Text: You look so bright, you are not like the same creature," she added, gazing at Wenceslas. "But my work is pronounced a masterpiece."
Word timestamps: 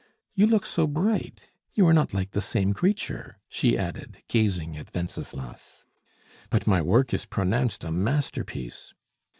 You 0.33 0.47
look 0.47 0.65
so 0.65 0.87
bright, 0.87 1.51
you 1.73 1.85
are 1.85 1.93
not 1.93 2.11
like 2.11 2.31
the 2.31 2.41
same 2.41 2.73
creature," 2.73 3.37
she 3.47 3.77
added, 3.77 4.17
gazing 4.27 4.75
at 4.75 4.91
Wenceslas. 4.95 5.85
"But 6.49 6.65
my 6.65 6.81
work 6.81 7.13
is 7.13 7.27
pronounced 7.27 7.83
a 7.83 7.91
masterpiece." 7.91 8.95